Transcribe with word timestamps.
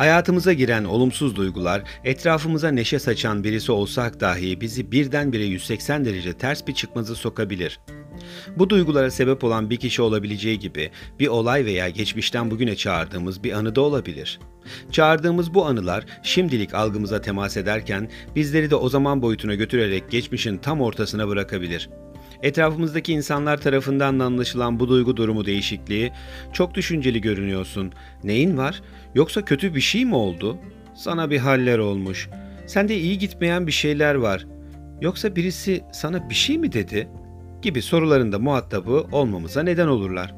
Hayatımıza 0.00 0.52
giren 0.52 0.84
olumsuz 0.84 1.36
duygular, 1.36 1.82
etrafımıza 2.04 2.68
neşe 2.68 2.98
saçan 2.98 3.44
birisi 3.44 3.72
olsak 3.72 4.20
dahi 4.20 4.60
bizi 4.60 4.92
birdenbire 4.92 5.44
180 5.44 6.04
derece 6.04 6.32
ters 6.32 6.66
bir 6.66 6.74
çıkmazı 6.74 7.16
sokabilir. 7.16 7.80
Bu 8.56 8.70
duygulara 8.70 9.10
sebep 9.10 9.44
olan 9.44 9.70
bir 9.70 9.76
kişi 9.76 10.02
olabileceği 10.02 10.58
gibi 10.58 10.90
bir 11.18 11.26
olay 11.26 11.64
veya 11.64 11.88
geçmişten 11.88 12.50
bugüne 12.50 12.76
çağırdığımız 12.76 13.44
bir 13.44 13.52
anı 13.52 13.74
da 13.74 13.80
olabilir. 13.80 14.40
Çağırdığımız 14.92 15.54
bu 15.54 15.66
anılar 15.66 16.04
şimdilik 16.22 16.74
algımıza 16.74 17.20
temas 17.20 17.56
ederken 17.56 18.10
bizleri 18.36 18.70
de 18.70 18.74
o 18.74 18.88
zaman 18.88 19.22
boyutuna 19.22 19.54
götürerek 19.54 20.10
geçmişin 20.10 20.58
tam 20.58 20.80
ortasına 20.80 21.28
bırakabilir. 21.28 21.90
Etrafımızdaki 22.42 23.12
insanlar 23.12 23.56
tarafından 23.60 24.18
anlaşılan 24.18 24.80
bu 24.80 24.88
duygu 24.88 25.16
durumu 25.16 25.46
değişikliği, 25.46 26.12
çok 26.52 26.74
düşünceli 26.74 27.20
görünüyorsun. 27.20 27.92
Neyin 28.24 28.56
var? 28.56 28.82
Yoksa 29.14 29.44
kötü 29.44 29.74
bir 29.74 29.80
şey 29.80 30.04
mi 30.04 30.14
oldu? 30.14 30.58
Sana 30.94 31.30
bir 31.30 31.38
haller 31.38 31.78
olmuş. 31.78 32.28
Sende 32.66 32.96
iyi 32.96 33.18
gitmeyen 33.18 33.66
bir 33.66 33.72
şeyler 33.72 34.14
var. 34.14 34.46
Yoksa 35.00 35.36
birisi 35.36 35.84
sana 35.92 36.30
bir 36.30 36.34
şey 36.34 36.58
mi 36.58 36.72
dedi? 36.72 37.08
Gibi 37.62 37.82
sorularında 37.82 38.38
muhatabı 38.38 39.06
olmamıza 39.12 39.62
neden 39.62 39.86
olurlar. 39.86 40.34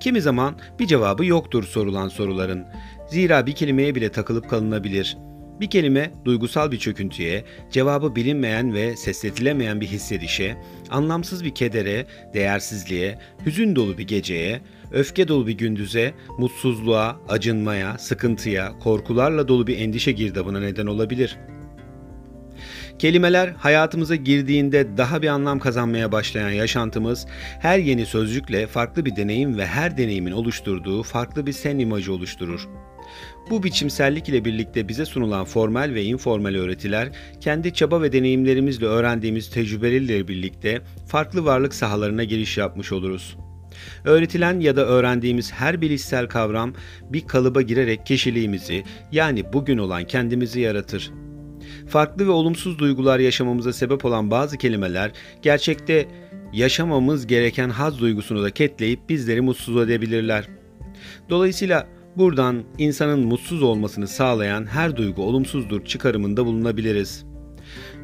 Kimi 0.00 0.20
zaman 0.20 0.54
bir 0.78 0.86
cevabı 0.86 1.24
yoktur 1.24 1.64
sorulan 1.64 2.08
soruların. 2.08 2.64
Zira 3.10 3.46
bir 3.46 3.52
kelimeye 3.52 3.94
bile 3.94 4.08
takılıp 4.08 4.50
kalınabilir. 4.50 5.16
Bir 5.62 5.70
kelime 5.70 6.10
duygusal 6.24 6.72
bir 6.72 6.78
çöküntüye, 6.78 7.44
cevabı 7.70 8.16
bilinmeyen 8.16 8.74
ve 8.74 8.96
sesletilemeyen 8.96 9.80
bir 9.80 9.86
hissedişe, 9.86 10.56
anlamsız 10.90 11.44
bir 11.44 11.54
kedere, 11.54 12.06
değersizliğe, 12.34 13.18
hüzün 13.46 13.76
dolu 13.76 13.98
bir 13.98 14.06
geceye, 14.06 14.60
öfke 14.92 15.28
dolu 15.28 15.46
bir 15.46 15.52
gündüze, 15.52 16.14
mutsuzluğa, 16.38 17.16
acınmaya, 17.28 17.98
sıkıntıya, 17.98 18.72
korkularla 18.78 19.48
dolu 19.48 19.66
bir 19.66 19.78
endişe 19.78 20.12
girdabına 20.12 20.60
neden 20.60 20.86
olabilir.'' 20.86 21.61
Kelimeler 23.02 23.48
hayatımıza 23.48 24.16
girdiğinde 24.16 24.96
daha 24.96 25.22
bir 25.22 25.28
anlam 25.28 25.58
kazanmaya 25.58 26.12
başlayan 26.12 26.50
yaşantımız 26.50 27.26
her 27.60 27.78
yeni 27.78 28.06
sözcükle 28.06 28.66
farklı 28.66 29.04
bir 29.04 29.16
deneyim 29.16 29.58
ve 29.58 29.66
her 29.66 29.96
deneyimin 29.96 30.32
oluşturduğu 30.32 31.02
farklı 31.02 31.46
bir 31.46 31.52
sen 31.52 31.78
imajı 31.78 32.12
oluşturur. 32.12 32.68
Bu 33.50 33.62
biçimsellik 33.62 34.28
ile 34.28 34.44
birlikte 34.44 34.88
bize 34.88 35.04
sunulan 35.04 35.44
formel 35.44 35.94
ve 35.94 36.04
informal 36.04 36.54
öğretiler, 36.54 37.08
kendi 37.40 37.74
çaba 37.74 38.02
ve 38.02 38.12
deneyimlerimizle 38.12 38.86
öğrendiğimiz 38.86 39.50
tecrübeleriyle 39.50 40.28
birlikte 40.28 40.80
farklı 41.08 41.44
varlık 41.44 41.74
sahalarına 41.74 42.24
giriş 42.24 42.58
yapmış 42.58 42.92
oluruz. 42.92 43.36
Öğretilen 44.04 44.60
ya 44.60 44.76
da 44.76 44.86
öğrendiğimiz 44.86 45.52
her 45.52 45.80
bilişsel 45.80 46.26
kavram 46.26 46.74
bir 47.10 47.26
kalıba 47.26 47.62
girerek 47.62 48.06
kişiliğimizi 48.06 48.84
yani 49.12 49.52
bugün 49.52 49.78
olan 49.78 50.04
kendimizi 50.04 50.60
yaratır. 50.60 51.12
Farklı 51.92 52.26
ve 52.26 52.30
olumsuz 52.30 52.78
duygular 52.78 53.18
yaşamamıza 53.18 53.72
sebep 53.72 54.04
olan 54.04 54.30
bazı 54.30 54.58
kelimeler 54.58 55.10
gerçekte 55.42 56.08
yaşamamız 56.52 57.26
gereken 57.26 57.70
haz 57.70 58.00
duygusunu 58.00 58.42
da 58.42 58.50
ketleyip 58.50 59.08
bizleri 59.08 59.40
mutsuz 59.40 59.76
edebilirler. 59.76 60.48
Dolayısıyla 61.30 61.88
buradan 62.16 62.62
insanın 62.78 63.26
mutsuz 63.26 63.62
olmasını 63.62 64.08
sağlayan 64.08 64.66
her 64.66 64.96
duygu 64.96 65.22
olumsuzdur 65.22 65.84
çıkarımında 65.84 66.46
bulunabiliriz. 66.46 67.24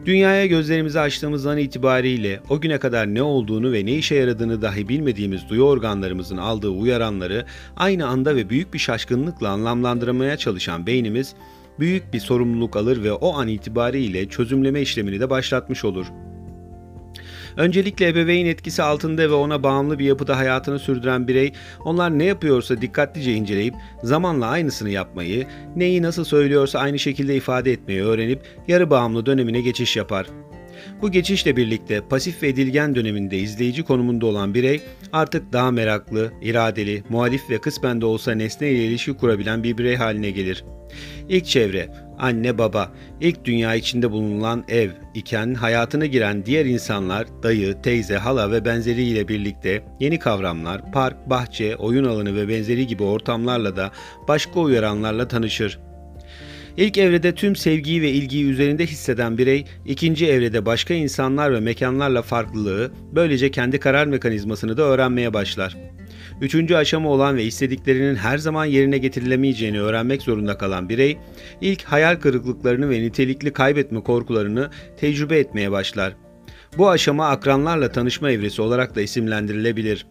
Dünyaya 0.05 0.47
gözlerimizi 0.47 1.01
açtığımız 1.01 1.47
an 1.47 1.59
itibariyle 1.59 2.41
o 2.49 2.61
güne 2.61 2.79
kadar 2.79 3.07
ne 3.07 3.23
olduğunu 3.23 3.73
ve 3.73 3.87
ne 3.87 3.93
işe 3.93 4.15
yaradığını 4.15 4.63
dahi 4.63 4.89
bilmediğimiz 4.89 5.49
duyu 5.49 5.63
organlarımızın 5.63 6.37
aldığı 6.37 6.71
uyaranları 6.71 7.47
aynı 7.77 8.07
anda 8.07 8.37
ve 8.37 8.51
büyük 8.51 8.75
bir 8.75 8.79
şaşkınlıkla 8.79 9.49
anlamlandıramaya 9.49 10.37
çalışan 10.37 10.87
beynimiz 10.87 11.35
büyük 11.81 12.13
bir 12.13 12.21
sorumluluk 12.21 12.77
alır 12.77 13.03
ve 13.03 13.13
o 13.13 13.35
an 13.35 13.49
itibariyle 13.49 14.29
çözümleme 14.29 14.81
işlemini 14.81 15.21
de 15.21 15.31
başlatmış 15.31 15.85
olur. 15.85 16.07
Öncelikle 17.57 18.09
ebeveyn 18.09 18.47
etkisi 18.47 18.83
altında 18.83 19.23
ve 19.23 19.35
ona 19.35 19.63
bağımlı 19.63 19.99
bir 19.99 20.05
yapıda 20.05 20.37
hayatını 20.37 20.79
sürdüren 20.79 21.29
birey, 21.29 21.53
onlar 21.85 22.19
ne 22.19 22.25
yapıyorsa 22.25 22.81
dikkatlice 22.81 23.33
inceleyip 23.35 23.75
zamanla 24.03 24.47
aynısını 24.47 24.91
yapmayı, 24.91 25.47
neyi 25.77 26.03
nasıl 26.03 26.25
söylüyorsa 26.25 26.79
aynı 26.79 26.99
şekilde 26.99 27.37
ifade 27.37 27.73
etmeyi 27.73 28.03
öğrenip 28.03 28.43
yarı 28.69 28.91
bağımlı 28.91 29.27
dönemine 29.27 29.61
geçiş 29.61 29.97
yapar. 29.97 30.27
Bu 31.03 31.11
geçişle 31.11 31.57
birlikte 31.57 32.01
pasif 32.01 32.43
ve 32.43 32.49
edilgen 32.49 32.95
döneminde 32.95 33.39
izleyici 33.39 33.83
konumunda 33.83 34.27
olan 34.27 34.55
birey 34.55 34.81
artık 35.13 35.53
daha 35.53 35.71
meraklı, 35.71 36.33
iradeli, 36.43 37.03
muhalif 37.09 37.51
ve 37.51 37.61
kısmen 37.61 38.01
de 38.01 38.07
olsa 38.07 38.33
nesne 38.33 38.71
ile 38.71 38.85
ilişki 38.85 39.13
kurabilen 39.13 39.63
bir 39.63 39.79
birey 39.79 39.97
haline 39.97 40.31
gelir. 40.31 40.65
İlk 41.29 41.47
çevre, 41.47 41.89
anne 42.19 42.59
baba, 42.59 42.93
ilk 43.21 43.45
dünya 43.45 43.75
içinde 43.75 44.11
bulunan 44.11 44.65
ev 44.69 44.91
iken 45.15 45.55
hayatına 45.55 46.07
giren 46.07 46.47
diğer 46.47 46.67
insanlar, 46.67 47.27
dayı, 47.43 47.83
teyze, 47.83 48.17
hala 48.17 48.51
ve 48.51 48.65
benzeriyle 48.65 49.29
birlikte 49.29 49.83
yeni 50.01 50.19
kavramlar, 50.19 50.93
park, 50.93 51.31
bahçe, 51.31 51.77
oyun 51.77 52.05
alanı 52.05 52.37
ve 52.37 52.49
benzeri 52.49 52.87
gibi 52.87 53.03
ortamlarla 53.03 53.77
da 53.77 53.91
başka 54.29 54.61
uyaranlarla 54.61 55.29
tanışır. 55.29 55.79
İlk 56.79 56.99
evrede 56.99 57.35
tüm 57.35 57.57
sevgiyi 57.57 58.03
ve 58.03 58.11
ilgiyi 58.11 58.45
üzerinde 58.45 58.87
hisseden 58.87 59.39
birey, 59.39 59.65
ikinci 59.87 60.27
evrede 60.27 60.67
başka 60.67 60.95
insanlar 60.95 61.53
ve 61.53 61.61
mekanlarla 61.61 62.23
farklılığı, 62.23 62.93
böylece 63.13 63.51
kendi 63.51 63.81
karar 63.81 64.07
mekanizmasını 64.07 64.77
da 64.77 64.83
öğrenmeye 64.83 65.35
başlar. 65.35 65.77
Üçüncü 66.41 66.75
aşama 66.75 67.09
olan 67.09 67.37
ve 67.37 67.45
istediklerinin 67.45 68.15
her 68.15 68.39
zaman 68.39 68.65
yerine 68.65 68.99
getirilemeyeceğini 68.99 69.81
öğrenmek 69.81 70.23
zorunda 70.23 70.59
kalan 70.59 70.89
birey, 70.89 71.19
ilk 71.61 71.83
hayal 71.83 72.17
kırıklıklarını 72.17 72.91
ve 72.91 73.01
nitelikli 73.01 73.53
kaybetme 73.53 74.03
korkularını 74.03 74.71
tecrübe 74.97 75.39
etmeye 75.39 75.71
başlar. 75.71 76.17
Bu 76.79 76.91
aşama 76.91 77.29
akranlarla 77.29 77.93
tanışma 77.93 78.31
evresi 78.31 78.63
olarak 78.63 78.97
da 78.97 79.01
isimlendirilebilir. 79.01 80.07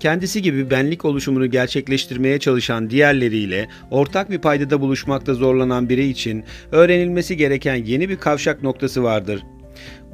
Kendisi 0.00 0.42
gibi 0.42 0.70
benlik 0.70 1.04
oluşumunu 1.04 1.50
gerçekleştirmeye 1.50 2.38
çalışan 2.38 2.90
diğerleriyle 2.90 3.68
ortak 3.90 4.30
bir 4.30 4.38
paydada 4.38 4.80
buluşmakta 4.80 5.34
zorlanan 5.34 5.88
birey 5.88 6.10
için 6.10 6.44
öğrenilmesi 6.72 7.36
gereken 7.36 7.74
yeni 7.74 8.08
bir 8.08 8.16
kavşak 8.16 8.62
noktası 8.62 9.02
vardır. 9.02 9.42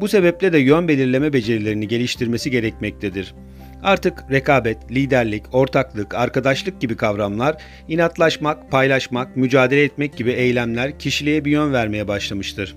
Bu 0.00 0.08
sebeple 0.08 0.52
de 0.52 0.58
yön 0.58 0.88
belirleme 0.88 1.32
becerilerini 1.32 1.88
geliştirmesi 1.88 2.50
gerekmektedir. 2.50 3.34
Artık 3.82 4.24
rekabet, 4.30 4.78
liderlik, 4.90 5.54
ortaklık, 5.54 6.14
arkadaşlık 6.14 6.80
gibi 6.80 6.96
kavramlar 6.96 7.56
inatlaşmak, 7.88 8.70
paylaşmak, 8.70 9.36
mücadele 9.36 9.82
etmek 9.82 10.16
gibi 10.16 10.30
eylemler 10.30 10.98
kişiliğe 10.98 11.44
bir 11.44 11.50
yön 11.50 11.72
vermeye 11.72 12.08
başlamıştır. 12.08 12.76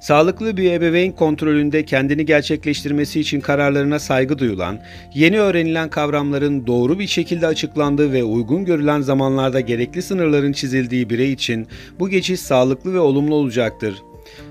Sağlıklı 0.00 0.56
bir 0.56 0.72
ebeveyn 0.72 1.12
kontrolünde 1.12 1.84
kendini 1.84 2.26
gerçekleştirmesi 2.26 3.20
için 3.20 3.40
kararlarına 3.40 3.98
saygı 3.98 4.38
duyulan, 4.38 4.80
yeni 5.14 5.40
öğrenilen 5.40 5.90
kavramların 5.90 6.66
doğru 6.66 6.98
bir 6.98 7.06
şekilde 7.06 7.46
açıklandığı 7.46 8.12
ve 8.12 8.24
uygun 8.24 8.64
görülen 8.64 9.00
zamanlarda 9.00 9.60
gerekli 9.60 10.02
sınırların 10.02 10.52
çizildiği 10.52 11.10
birey 11.10 11.32
için 11.32 11.66
bu 11.98 12.08
geçiş 12.08 12.40
sağlıklı 12.40 12.94
ve 12.94 12.98
olumlu 12.98 13.34
olacaktır. 13.34 13.94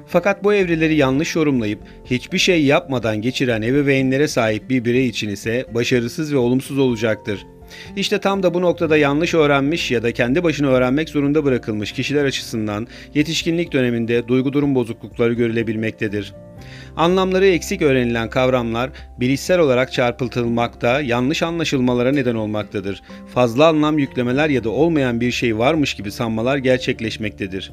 Fakat 0.08 0.44
bu 0.44 0.54
evreleri 0.54 0.96
yanlış 0.96 1.36
yorumlayıp 1.36 1.80
hiçbir 2.06 2.38
şey 2.38 2.64
yapmadan 2.64 3.22
geçiren 3.22 3.62
ebeveynlere 3.62 4.28
sahip 4.28 4.70
bir 4.70 4.86
birey 4.86 5.08
için 5.08 5.30
ise 5.30 5.66
başarısız 5.74 6.34
ve 6.34 6.38
olumsuz 6.38 6.78
olacaktır. 6.78 7.46
İşte 7.96 8.20
tam 8.20 8.44
da 8.44 8.54
bu 8.54 8.62
noktada 8.62 8.98
yanlış 8.98 9.34
öğrenmiş 9.34 9.92
ya 9.92 10.04
da 10.04 10.12
kendi 10.12 10.44
başına 10.44 10.68
öğrenmek 10.68 11.10
zorunda 11.10 11.44
bırakılmış 11.44 11.92
kişiler 11.92 12.26
açısından 12.26 12.88
yetişkinlik 13.14 13.72
döneminde 13.74 14.28
duygu 14.28 14.54
durum 14.54 14.76
bozuklukları 14.76 15.34
görülebilmektedir. 15.34 16.34
Anlamları 16.96 17.48
eksik 17.48 17.82
öğrenilen 17.82 18.30
kavramlar 18.30 18.90
bilişsel 19.20 19.60
olarak 19.60 19.94
çarpıtılmakta, 19.94 21.02
yanlış 21.02 21.44
anlaşılmalara 21.44 22.12
neden 22.12 22.36
olmaktadır. 22.36 23.02
Fazla 23.34 23.68
anlam 23.68 24.00
yüklemeler 24.00 24.50
ya 24.50 24.64
da 24.64 24.70
olmayan 24.70 25.22
bir 25.22 25.32
şey 25.32 25.58
varmış 25.58 25.94
gibi 25.94 26.12
sanmalar 26.12 26.58
gerçekleşmektedir. 26.58 27.72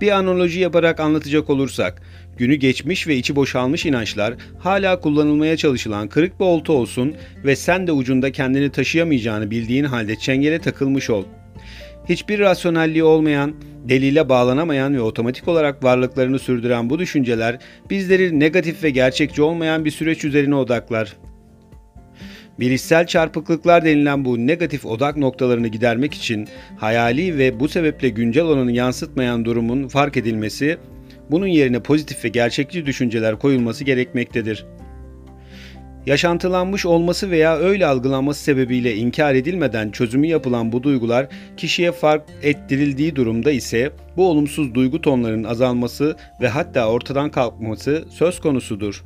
Bir 0.00 0.10
analoji 0.10 0.60
yaparak 0.60 1.00
anlatacak 1.00 1.50
olursak, 1.50 2.02
günü 2.36 2.54
geçmiş 2.54 3.06
ve 3.06 3.16
içi 3.16 3.36
boşalmış 3.36 3.86
inançlar 3.86 4.34
hala 4.58 5.00
kullanılmaya 5.00 5.56
çalışılan 5.56 6.08
kırık 6.08 6.40
bir 6.40 6.44
olta 6.44 6.72
olsun 6.72 7.14
ve 7.44 7.56
sen 7.56 7.86
de 7.86 7.92
ucunda 7.92 8.32
kendini 8.32 8.70
taşıyamayacağını 8.70 9.50
bildiğin 9.50 9.84
halde 9.84 10.16
çengele 10.16 10.58
takılmış 10.58 11.10
ol. 11.10 11.24
Hiçbir 12.08 12.38
rasyonelliği 12.38 13.04
olmayan, 13.04 13.54
delile 13.88 14.28
bağlanamayan 14.28 14.94
ve 14.94 15.00
otomatik 15.00 15.48
olarak 15.48 15.84
varlıklarını 15.84 16.38
sürdüren 16.38 16.90
bu 16.90 16.98
düşünceler 16.98 17.58
bizleri 17.90 18.40
negatif 18.40 18.84
ve 18.84 18.90
gerçekçi 18.90 19.42
olmayan 19.42 19.84
bir 19.84 19.90
süreç 19.90 20.24
üzerine 20.24 20.54
odaklar. 20.54 21.16
Bilişsel 22.60 23.06
çarpıklıklar 23.06 23.84
denilen 23.84 24.24
bu 24.24 24.46
negatif 24.46 24.86
odak 24.86 25.16
noktalarını 25.16 25.68
gidermek 25.68 26.14
için 26.14 26.48
hayali 26.76 27.38
ve 27.38 27.60
bu 27.60 27.68
sebeple 27.68 28.08
güncel 28.08 28.44
olanı 28.44 28.72
yansıtmayan 28.72 29.44
durumun 29.44 29.88
fark 29.88 30.16
edilmesi, 30.16 30.78
bunun 31.30 31.46
yerine 31.46 31.80
pozitif 31.80 32.24
ve 32.24 32.28
gerçekçi 32.28 32.86
düşünceler 32.86 33.38
koyulması 33.38 33.84
gerekmektedir. 33.84 34.66
Yaşantılanmış 36.06 36.86
olması 36.86 37.30
veya 37.30 37.56
öyle 37.56 37.86
algılanması 37.86 38.42
sebebiyle 38.42 38.96
inkar 38.96 39.34
edilmeden 39.34 39.90
çözümü 39.90 40.26
yapılan 40.26 40.72
bu 40.72 40.82
duygular 40.82 41.26
kişiye 41.56 41.92
fark 41.92 42.22
ettirildiği 42.42 43.16
durumda 43.16 43.50
ise 43.50 43.92
bu 44.16 44.28
olumsuz 44.28 44.74
duygu 44.74 45.00
tonlarının 45.00 45.44
azalması 45.44 46.16
ve 46.40 46.48
hatta 46.48 46.88
ortadan 46.88 47.30
kalkması 47.30 48.04
söz 48.10 48.40
konusudur. 48.40 49.04